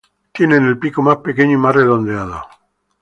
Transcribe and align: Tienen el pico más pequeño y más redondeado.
Tienen 0.31 0.65
el 0.65 0.79
pico 0.79 1.03
más 1.03 1.17
pequeño 1.17 1.51
y 1.53 1.57
más 1.57 1.75
redondeado. 1.75 2.41